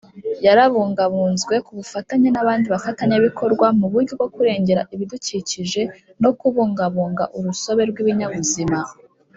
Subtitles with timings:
[0.45, 5.81] yarabungabunzwe Ku bufatanye nabandi bafatanyabikorwa mu buryo bwo kurengera ibidukikije
[6.23, 8.79] no kubungabunga urusobe rw’ibinyabuzima.